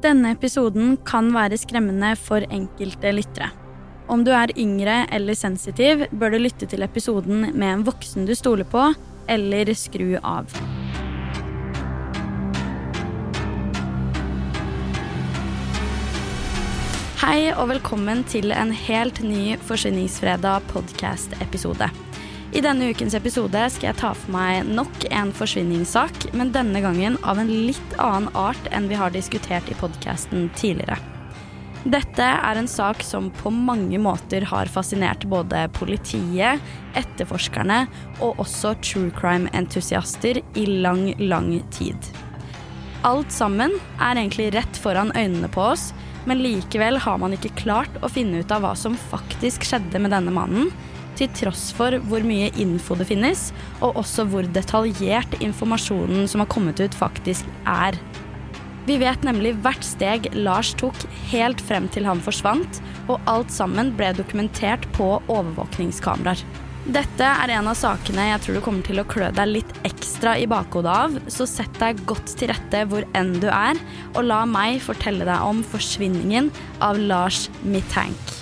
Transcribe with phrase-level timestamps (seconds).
[0.00, 3.50] Denne episoden kan være skremmende for enkelte lyttere.
[4.08, 8.32] Om du er yngre eller sensitiv, bør du lytte til episoden med en voksen du
[8.34, 8.86] stoler på,
[9.28, 10.48] eller skru av.
[17.20, 21.92] Hei og velkommen til en helt ny Forsvinningsfredag podcast-episode.
[22.50, 27.14] I denne ukens episode skal jeg ta for meg nok en forsvinningssak, men denne gangen
[27.22, 30.98] av en litt annen art enn vi har diskutert i podkasten tidligere.
[31.86, 36.58] Dette er en sak som på mange måter har fascinert både politiet,
[36.98, 37.84] etterforskerne
[38.18, 42.10] og også true crime-entusiaster i lang, lang tid.
[43.06, 45.92] Alt sammen er egentlig rett foran øynene på oss,
[46.26, 50.12] men likevel har man ikke klart å finne ut av hva som faktisk skjedde med
[50.12, 50.74] denne mannen,
[51.18, 56.50] til tross for hvor mye info det finnes, og også hvor detaljert informasjonen som har
[56.52, 57.98] kommet ut, faktisk er.
[58.88, 60.96] Vi vet nemlig hvert steg Lars tok
[61.30, 62.80] helt frem til han forsvant,
[63.10, 66.42] og alt sammen ble dokumentert på overvåkningskameraer.
[66.90, 70.32] Dette er en av sakene jeg tror du kommer til å klø deg litt ekstra
[70.40, 73.78] i bakhodet av, så sett deg godt til rette hvor enn du er,
[74.14, 76.48] og la meg fortelle deg om forsvinningen
[76.80, 78.39] av Lars Mittank.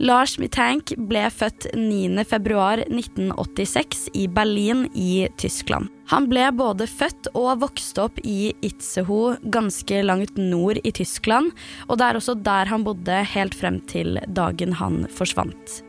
[0.00, 5.92] Lars Mittank ble født 9.2.1986 i Berlin i Tyskland.
[6.08, 11.52] Han ble både født og vokste opp i Itzehoe, ganske langt nord i Tyskland,
[11.84, 15.84] og det er også der han bodde helt frem til dagen han forsvant.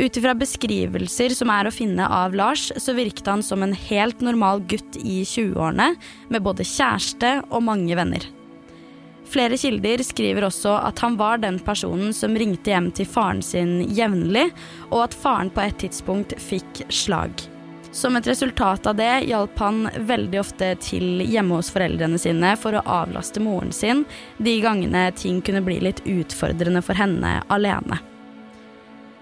[0.00, 4.24] Ut ifra beskrivelser som er å finne av Lars, så virket han som en helt
[4.24, 5.92] normal gutt i 20-årene,
[6.32, 8.24] med både kjæreste og mange venner.
[9.32, 13.78] Flere kilder skriver også at han var den personen som ringte hjem til faren sin
[13.96, 14.50] jevnlig,
[14.90, 17.32] og at faren på et tidspunkt fikk slag.
[17.92, 22.76] Som et resultat av det hjalp han veldig ofte til hjemme hos foreldrene sine for
[22.76, 24.06] å avlaste moren sin
[24.36, 28.00] de gangene ting kunne bli litt utfordrende for henne alene.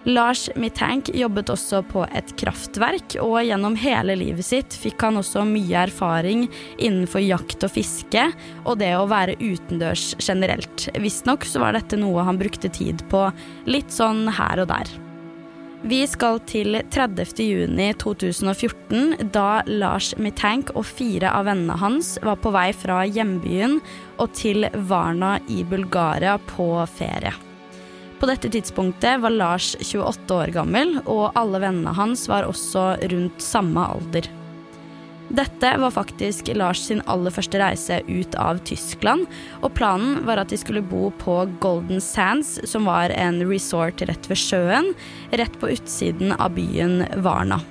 [0.09, 5.43] Lars Mittank jobbet også på et kraftverk, og gjennom hele livet sitt fikk han også
[5.44, 6.47] mye erfaring
[6.78, 8.22] innenfor jakt og fiske,
[8.65, 10.88] og det å være utendørs generelt.
[10.97, 13.27] Visstnok så var dette noe han brukte tid på
[13.69, 14.88] litt sånn her og der.
[15.81, 17.37] Vi skal til 30.
[17.41, 23.78] juni 2014, da Lars Mittank og fire av vennene hans var på vei fra hjembyen
[24.17, 27.50] og til Varna i Bulgaria på ferie.
[28.20, 33.41] På dette tidspunktet var Lars 28 år gammel, og alle vennene hans var også rundt
[33.41, 34.28] samme alder.
[35.31, 39.25] Dette var faktisk Lars sin aller første reise ut av Tyskland,
[39.62, 44.28] og planen var at de skulle bo på Golden Sands, som var en resort rett
[44.28, 44.92] ved sjøen,
[45.32, 47.62] rett på utsiden av byen Varna.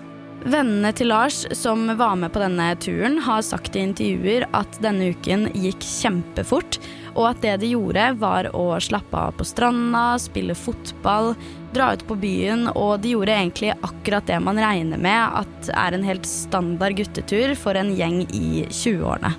[0.48, 5.12] Vennene til Lars som var med på denne turen, har sagt i intervjuer at denne
[5.12, 6.80] uken gikk kjempefort,
[7.20, 11.34] og at det de gjorde, var å slappe av på stranda, spille fotball,
[11.76, 15.98] dra ut på byen, og de gjorde egentlig akkurat det man regner med at er
[15.98, 19.36] en helt standard guttetur for en gjeng i 20-årene.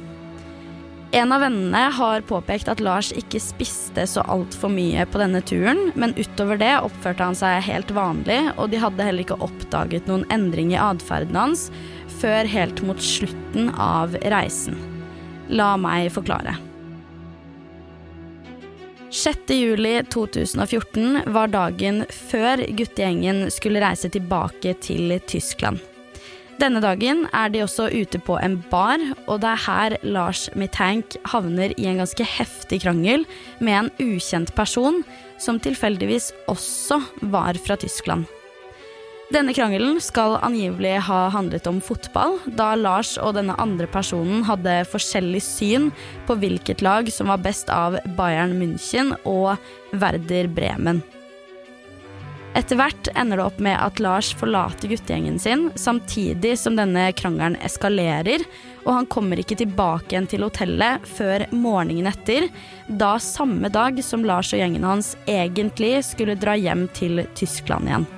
[1.10, 5.88] En av vennene har påpekt at Lars ikke spiste så altfor mye på denne turen,
[5.98, 10.22] men utover det oppførte han seg helt vanlig, og de hadde heller ikke oppdaget noen
[10.30, 11.66] endring i atferden hans
[12.20, 14.78] før helt mot slutten av reisen.
[15.50, 16.69] La meg forklare.
[19.10, 25.78] 6.07.2014 var dagen før guttegjengen skulle reise tilbake til Tyskland.
[26.60, 31.16] Denne dagen er de også ute på en bar, og det er her Lars Mittank
[31.32, 33.24] havner i en ganske heftig krangel
[33.58, 35.04] med en ukjent person
[35.40, 37.00] som tilfeldigvis også
[37.32, 38.24] var fra Tyskland.
[39.30, 44.80] Denne krangelen skal angivelig ha handlet om fotball, da Lars og denne andre personen hadde
[44.90, 45.86] forskjellig syn
[46.26, 49.54] på hvilket lag som var best av Bayern München og
[49.94, 51.04] Werder Bremen.
[52.58, 57.54] Etter hvert ender det opp med at Lars forlater guttegjengen sin, samtidig som denne krangelen
[57.62, 58.42] eskalerer,
[58.82, 62.50] og han kommer ikke tilbake igjen til hotellet før morgenen etter,
[62.90, 68.14] da samme dag som Lars og gjengen hans egentlig skulle dra hjem til Tyskland igjen.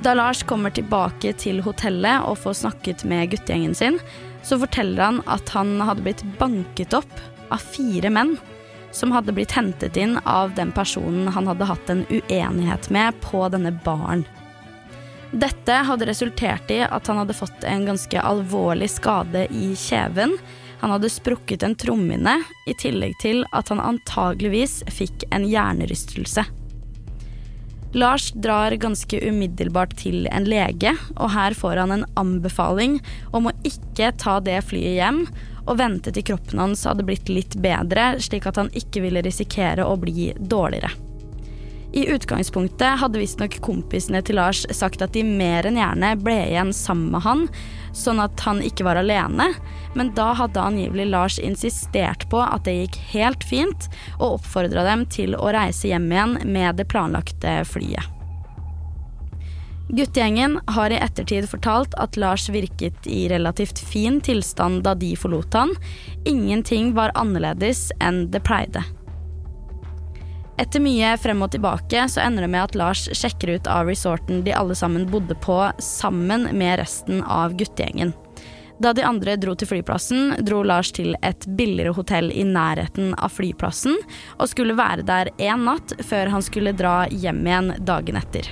[0.00, 3.98] Da Lars kommer tilbake til hotellet og får snakket med guttegjengen sin,
[4.42, 7.20] så forteller han at han hadde blitt banket opp
[7.50, 8.36] av fire menn
[8.92, 13.44] som hadde blitt hentet inn av den personen han hadde hatt en uenighet med på
[13.52, 14.24] denne baren.
[15.30, 20.34] Dette hadde resultert i at han hadde fått en ganske alvorlig skade i kjeven.
[20.80, 26.48] Han hadde sprukket en trommehinne, i tillegg til at han antageligvis fikk en hjernerystelse.
[27.92, 33.00] Lars drar ganske umiddelbart til en lege, og her får han en anbefaling
[33.34, 35.24] om å ikke ta det flyet hjem,
[35.66, 39.86] og vente til kroppen hans hadde blitt litt bedre, slik at han ikke ville risikere
[39.86, 41.09] å bli dårligere.
[41.92, 46.70] I utgangspunktet hadde visstnok kompisene til Lars sagt at de mer enn gjerne ble igjen
[46.76, 47.42] sammen med han,
[47.96, 49.48] sånn at han ikke var alene,
[49.98, 53.90] men da hadde angivelig Lars insistert på at det gikk helt fint,
[54.20, 58.06] og oppfordra dem til å reise hjem igjen med det planlagte flyet.
[59.90, 65.56] Guttegjengen har i ettertid fortalt at Lars virket i relativt fin tilstand da de forlot
[65.58, 65.74] han.
[66.30, 68.84] Ingenting var annerledes enn det pleide.
[70.60, 74.42] Etter mye frem og tilbake så ender det med at Lars sjekker ut av resorten
[74.44, 78.12] de alle sammen bodde på, sammen med resten av guttegjengen.
[78.80, 83.32] Da de andre dro til flyplassen, dro Lars til et billigere hotell i nærheten av
[83.32, 83.96] flyplassen,
[84.36, 88.48] og skulle være der én natt før han skulle dra hjem igjen dagen etter.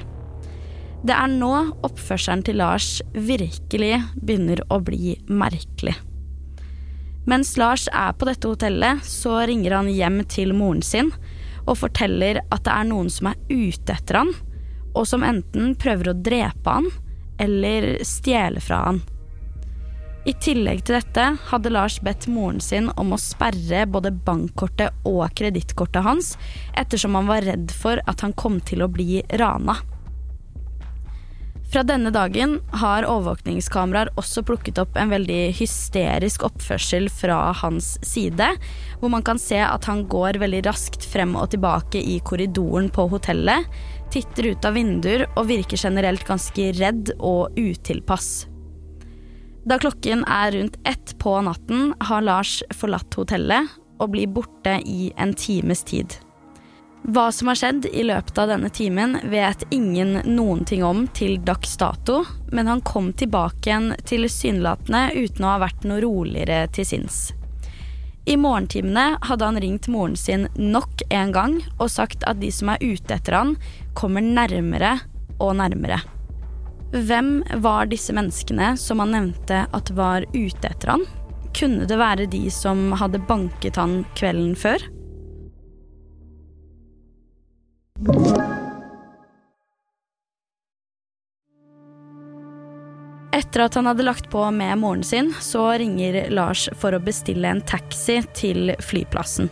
[1.05, 1.52] Det er nå
[1.87, 5.96] oppførselen til Lars virkelig begynner å bli merkelig.
[7.28, 11.12] Mens Lars er på dette hotellet, så ringer han hjem til moren sin
[11.69, 14.32] og forteller at det er noen som er ute etter han,
[14.97, 16.88] og som enten prøver å drepe han
[17.38, 19.03] eller stjele fra han.
[20.29, 25.23] I tillegg til dette hadde Lars bedt moren sin om å sperre både bankkortet og
[25.38, 26.35] kredittkortet hans,
[26.76, 29.79] ettersom han var redd for at han kom til å bli rana.
[31.69, 38.47] Fra denne dagen har overvåkningskameraer også plukket opp en veldig hysterisk oppførsel fra hans side,
[39.03, 43.05] hvor man kan se at han går veldig raskt frem og tilbake i korridoren på
[43.12, 43.69] hotellet,
[44.09, 48.47] titter ut av vinduer og virker generelt ganske redd og utilpass.
[49.69, 55.11] Da klokken er rundt ett på natten, har Lars forlatt hotellet og blir borte i
[55.20, 56.17] en times tid.
[57.08, 61.38] Hva som har skjedd i løpet av denne timen, vet ingen noen ting om til
[61.40, 62.19] dags dato,
[62.52, 67.20] men han kom tilbake igjen tilsynelatende uten å ha vært noe roligere til sinns.
[68.28, 72.75] I morgentimene hadde han ringt moren sin nok en gang og sagt at de som
[72.75, 73.55] er ute etter han,
[73.96, 74.99] kommer nærmere
[75.40, 76.02] og nærmere.
[76.93, 81.08] Hvem var disse menneskene som han nevnte at var ute etter han?
[81.56, 84.84] Kunne det være de som hadde banket han kvelden før?
[93.35, 97.50] Etter at han hadde lagt på med moren sin, så ringer Lars for å bestille
[97.50, 99.50] en taxi til flyplassen.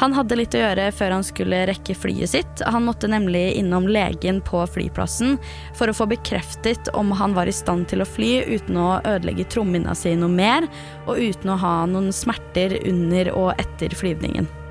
[0.00, 2.62] Han hadde litt å gjøre før han skulle rekke flyet sitt.
[2.66, 5.36] Han måtte nemlig innom legen på flyplassen
[5.78, 9.46] for å få bekreftet om han var i stand til å fly uten å ødelegge
[9.52, 10.66] trommehinna si noe mer,
[11.06, 14.61] og uten å ha noen smerter under og etter flyvningen.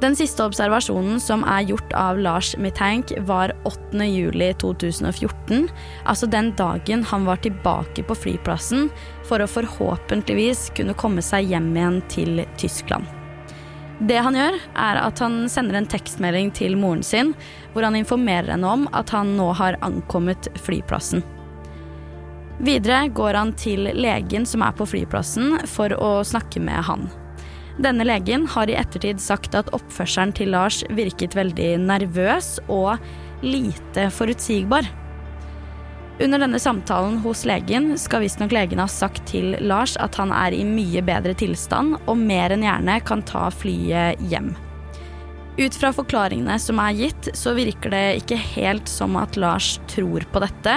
[0.00, 5.70] Den siste observasjonen som er gjort av Lars Mitank, var 8.07.2014,
[6.04, 8.90] altså den dagen han var tilbake på flyplassen
[9.24, 13.08] for å forhåpentligvis kunne komme seg hjem igjen til Tyskland.
[13.96, 17.32] Det han gjør, er at han sender en tekstmelding til moren sin,
[17.72, 21.24] hvor han informerer henne om at han nå har ankommet flyplassen.
[22.60, 27.08] Videre går han til legen som er på flyplassen, for å snakke med han.
[27.76, 32.96] Denne legen har i ettertid sagt at oppførselen til Lars virket veldig nervøs og
[33.44, 34.88] lite forutsigbar.
[36.16, 40.56] Under denne samtalen hos legen skal visstnok legen ha sagt til Lars at han er
[40.56, 44.54] i mye bedre tilstand og mer enn gjerne kan ta flyet hjem.
[45.56, 50.24] Ut fra forklaringene som er gitt, så virker det ikke helt som at Lars tror
[50.32, 50.74] på dette,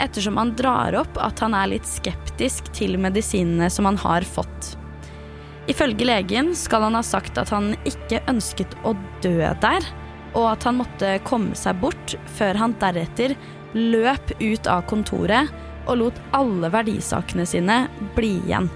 [0.00, 4.74] ettersom han drar opp at han er litt skeptisk til medisinene som han har fått.
[5.70, 9.86] Ifølge legen skal han ha sagt at han ikke ønsket å dø der,
[10.34, 13.36] og at han måtte komme seg bort før han deretter
[13.76, 15.52] løp ut av kontoret
[15.86, 17.84] og lot alle verdisakene sine
[18.16, 18.68] bli igjen.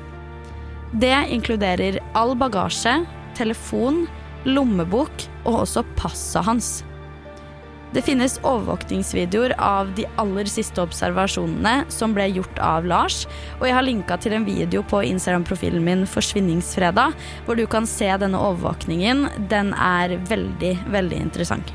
[0.97, 3.01] Det inkluderer all bagasje,
[3.37, 4.05] telefon,
[4.47, 6.71] lommebok og også passet hans.
[7.95, 13.23] Det finnes overvåkningsvideoer av de aller siste observasjonene som ble gjort av Lars,
[13.61, 17.15] og jeg har linka til en video på Instagram-profilen min Forsvinningsfredag,
[17.47, 19.29] hvor du kan se denne overvåkningen.
[19.51, 21.73] Den er veldig, veldig interessant.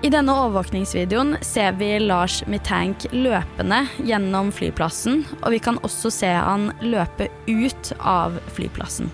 [0.00, 6.30] I denne overvåkningsvideoen ser vi Lars Mitank løpende gjennom flyplassen, og vi kan også se
[6.32, 9.10] han løpe ut av flyplassen.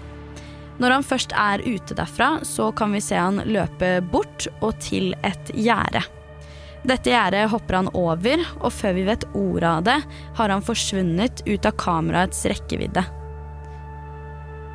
[0.82, 5.14] Når han først er ute derfra, så kan vi se han løpe bort og til
[5.24, 6.04] et gjerde.
[6.86, 10.00] Dette gjerdet hopper han over, og før vi vet ordet av det,
[10.38, 13.02] har han forsvunnet ut av kameraets rekkevidde.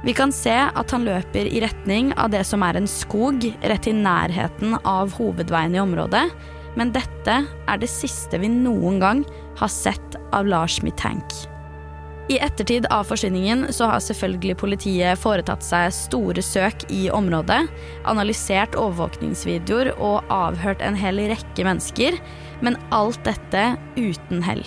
[0.01, 3.87] Vi kan se at han løper i retning av det som er en skog rett
[3.87, 6.25] i nærheten av hovedveien i området,
[6.79, 9.23] men dette er det siste vi noen gang
[9.61, 11.50] har sett av Lars Mitank.
[12.29, 17.63] I ettertid av forsvinningen så har selvfølgelig politiet foretatt seg store søk i området,
[18.07, 22.19] analysert overvåkningsvideoer og avhørt en hel rekke mennesker,
[22.61, 24.63] men alt dette uten hell.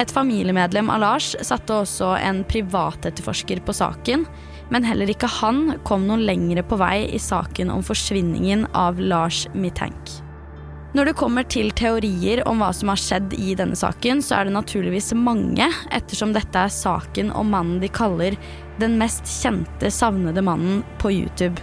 [0.00, 4.24] Et familiemedlem av Lars satte også en privatetterforsker på saken,
[4.70, 9.46] men heller ikke han kom noe lengre på vei i saken om forsvinningen av Lars
[9.52, 10.20] Mitank.
[10.90, 14.48] Når det kommer til teorier om hva som har skjedd i denne saken, så er
[14.48, 18.34] det naturligvis mange, ettersom dette er saken om mannen de kaller
[18.82, 21.62] den mest kjente savnede mannen på YouTube.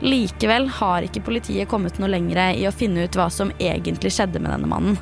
[0.00, 4.40] Likevel har ikke politiet kommet noe lengre i å finne ut hva som egentlig skjedde
[4.40, 4.98] med denne mannen.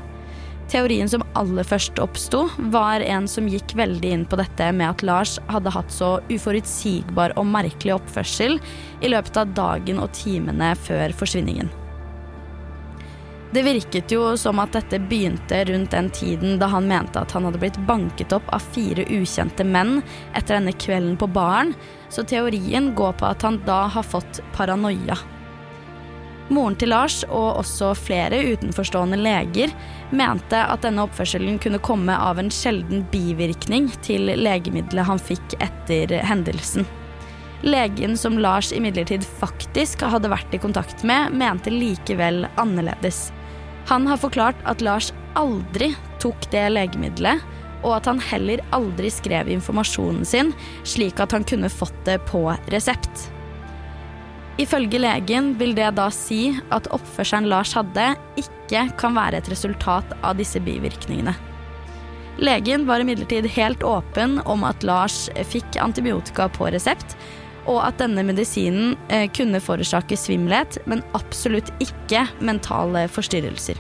[0.67, 5.07] Teorien som aller først oppsto, var en som gikk veldig inn på dette med at
[5.07, 8.59] Lars hadde hatt så uforutsigbar og merkelig oppførsel
[8.99, 11.71] i løpet av dagen og timene før forsvinningen.
[13.51, 17.47] Det virket jo som at dette begynte rundt den tiden da han mente at han
[17.47, 20.01] hadde blitt banket opp av fire ukjente menn
[20.35, 21.73] etter denne kvelden på baren,
[22.11, 25.19] så teorien går på at han da har fått paranoia.
[26.49, 29.73] Moren til Lars og også flere utenforstående leger
[30.15, 36.15] mente at denne oppførselen kunne komme av en sjelden bivirkning til legemiddelet han fikk etter
[36.27, 36.87] hendelsen.
[37.67, 43.33] Legen som Lars imidlertid faktisk hadde vært i kontakt med, mente likevel annerledes.
[43.87, 47.43] Han har forklart at Lars aldri tok det legemiddelet,
[47.85, 50.51] og at han heller aldri skrev informasjonen sin
[50.89, 53.29] slik at han kunne fått det på resept.
[54.59, 60.17] Ifølge legen vil det da si at oppførselen Lars hadde, ikke kan være et resultat
[60.25, 61.37] av disse bivirkningene.
[62.41, 67.15] Legen var imidlertid helt åpen om at Lars fikk antibiotika på resept,
[67.67, 73.79] og at denne medisinen eh, kunne forårsake svimmelhet, men absolutt ikke mentale forstyrrelser.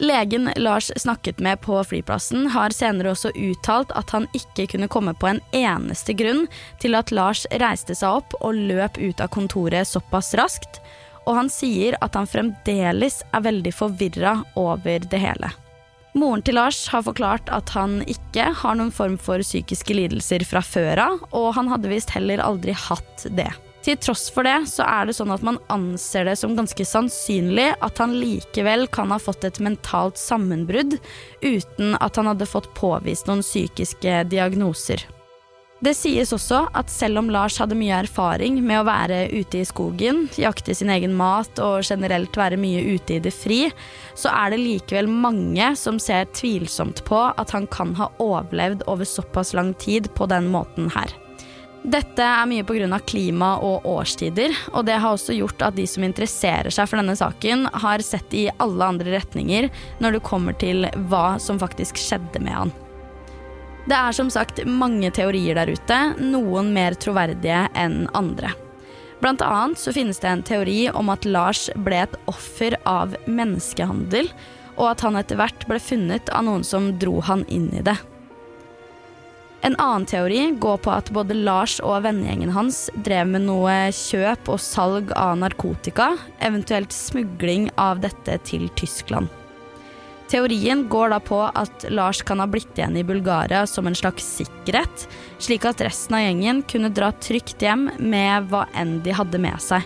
[0.00, 5.12] Legen Lars snakket med på flyplassen, har senere også uttalt at han ikke kunne komme
[5.12, 6.46] på en eneste grunn
[6.80, 10.80] til at Lars reiste seg opp og løp ut av kontoret såpass raskt,
[11.28, 15.52] og han sier at han fremdeles er veldig forvirra over det hele.
[16.18, 20.62] Moren til Lars har forklart at han ikke har noen form for psykiske lidelser fra
[20.64, 23.50] før av, og han hadde visst heller aldri hatt det.
[23.86, 27.70] Til tross for det så er det sånn at man anser det som ganske sannsynlig
[27.80, 30.98] at han likevel kan ha fått et mentalt sammenbrudd
[31.40, 35.06] uten at han hadde fått påvist noen psykiske diagnoser.
[35.80, 39.64] Det sies også at selv om Lars hadde mye erfaring med å være ute i
[39.64, 43.62] skogen, jakte sin egen mat og generelt være mye ute i det fri,
[44.12, 49.08] så er det likevel mange som ser tvilsomt på at han kan ha overlevd over
[49.08, 51.16] såpass lang tid på den måten her.
[51.80, 52.98] Dette er mye pga.
[53.00, 57.16] klima og årstider, og det har også gjort at de som interesserer seg for denne
[57.16, 62.44] saken, har sett i alle andre retninger når det kommer til hva som faktisk skjedde
[62.44, 62.76] med han.
[63.90, 68.52] Det er som sagt mange teorier der ute, noen mer troverdige enn andre.
[69.18, 74.30] Blant annet så finnes det en teori om at Lars ble et offer av menneskehandel,
[74.78, 77.96] og at han etter hvert ble funnet av noen som dro han inn i det.
[79.66, 84.54] En annen teori går på at både Lars og vennegjengen hans drev med noe kjøp
[84.54, 89.39] og salg av narkotika, eventuelt smugling av dette til Tyskland.
[90.30, 94.26] Teorien går da på at Lars kan ha blitt igjen i Bulgaria som en slags
[94.38, 95.08] sikkerhet,
[95.42, 99.58] slik at resten av gjengen kunne dra trygt hjem med hva enn de hadde med
[99.58, 99.82] seg.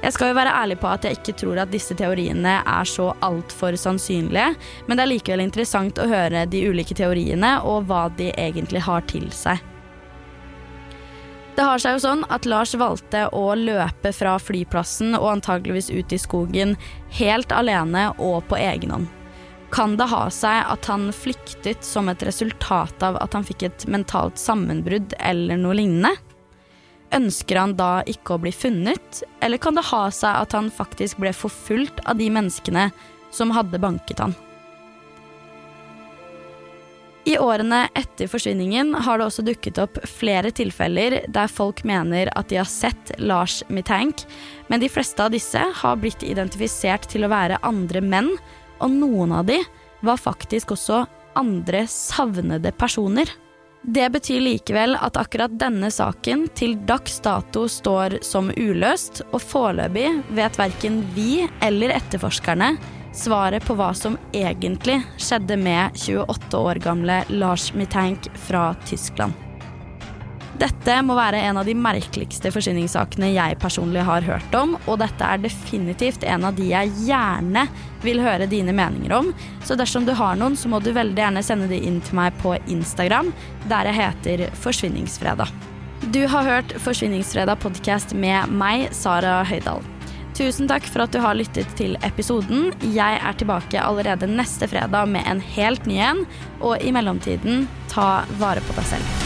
[0.00, 3.10] Jeg skal jo være ærlig på at jeg ikke tror at disse teoriene er så
[3.24, 4.50] altfor sannsynlige,
[4.88, 9.04] men det er likevel interessant å høre de ulike teoriene og hva de egentlig har
[9.12, 9.60] til seg.
[11.54, 16.16] Det har seg jo sånn at Lars valgte å løpe fra flyplassen og antageligvis ut
[16.16, 16.74] i skogen
[17.20, 19.13] helt alene og på egen hånd.
[19.74, 23.86] Kan det ha seg at han flyktet som et resultat av at han fikk et
[23.90, 26.12] mentalt sammenbrudd eller noe lignende?
[27.14, 31.18] Ønsker han da ikke å bli funnet, eller kan det ha seg at han faktisk
[31.18, 32.86] ble forfulgt av de menneskene
[33.34, 34.38] som hadde banket han?
[37.26, 42.50] I årene etter forsvinningen har det også dukket opp flere tilfeller der folk mener at
[42.52, 44.22] de har sett Lars Mitank,
[44.68, 48.36] men de fleste av disse har blitt identifisert til å være andre menn,
[48.80, 49.60] og noen av de
[50.04, 51.04] var faktisk også
[51.38, 53.28] andre savnede personer.
[53.84, 60.08] Det betyr likevel at akkurat denne saken til dags dato står som uløst, og foreløpig
[60.38, 62.74] vet verken vi eller etterforskerne
[63.14, 69.36] svaret på hva som egentlig skjedde med 28 år gamle Lars Mitank fra Tyskland.
[70.54, 75.26] Dette må være en av de merkeligste forsvinningssakene jeg personlig har hørt om, og dette
[75.26, 77.64] er definitivt en av de jeg gjerne
[78.04, 79.32] vil høre dine meninger om.
[79.66, 82.38] Så dersom du har noen, så må du veldig gjerne sende de inn til meg
[82.44, 83.32] på Instagram,
[83.70, 85.50] der jeg heter Forsvinningsfredag.
[86.14, 89.82] Du har hørt Forsvinningsfredag podkast med meg, Sara Høydahl.
[90.34, 92.72] Tusen takk for at du har lyttet til episoden.
[92.94, 96.24] Jeg er tilbake allerede neste fredag med en helt ny en,
[96.62, 99.23] og i mellomtiden, ta vare på deg selv.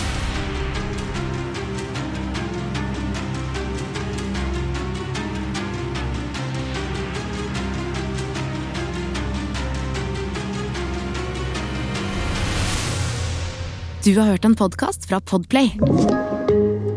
[14.08, 15.74] Du har hørt en podkast fra Podplay.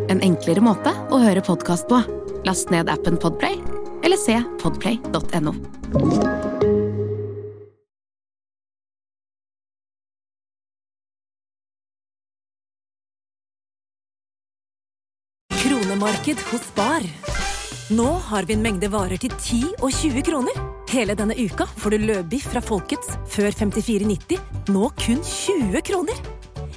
[0.09, 1.97] En enklere måte å høre podkast på.
[2.47, 3.57] Last ned appen Podplay
[3.99, 5.51] eller se podplay.no.
[15.59, 17.03] Kronemarked hos Bar.
[17.91, 20.67] Nå har vi en mengde varer til 10 og 20 kroner.
[20.95, 24.39] Hele denne uka får du løbiff fra Folkets før 54,90,
[24.71, 26.39] nå kun 20 kroner.